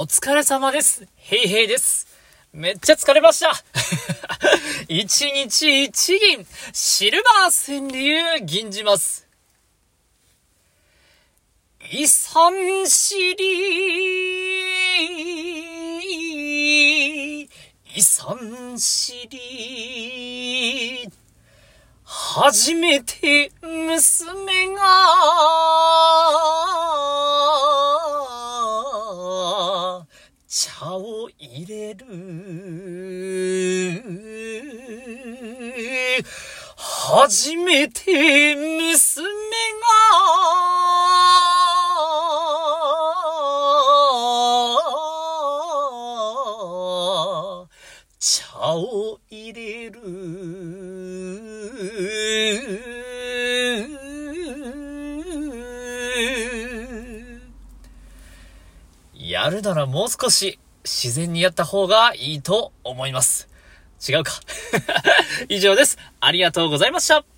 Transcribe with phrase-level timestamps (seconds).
[0.00, 1.08] お疲れ様です。
[1.16, 2.06] へいへいです。
[2.52, 3.50] めっちゃ疲れました。
[4.86, 9.26] 一日一銀、シルバー川柳銀じます。
[11.90, 12.52] 遺産
[12.86, 14.62] 知り、
[17.96, 21.10] 遺産知り、
[22.04, 24.84] 初めて娘が、
[30.50, 32.06] 茶を入れる。
[36.76, 39.28] 初めて娘が、
[48.18, 50.00] 茶を入れる。
[59.28, 63.46] やるならもう少し自然にやった方がいいと思います。
[64.08, 64.32] 違うか。
[65.50, 65.98] 以上です。
[66.20, 67.37] ありがとうございました。